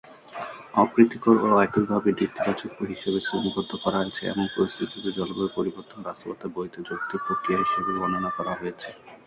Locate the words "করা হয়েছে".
3.83-4.21, 8.37-8.89